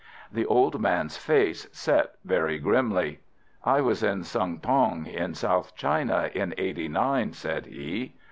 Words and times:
The 0.31 0.47
old 0.47 0.81
man's 0.81 1.15
face 1.15 1.67
set 1.71 2.15
very 2.25 2.57
grimly. 2.57 3.19
"I 3.63 3.81
was 3.81 4.01
in 4.01 4.23
Sung 4.23 4.57
tong, 4.59 5.05
in 5.05 5.35
South 5.35 5.75
China, 5.75 6.31
in 6.33 6.55
'eighty 6.57 6.87
nine," 6.87 7.33
said 7.33 7.67
he. 7.67 8.15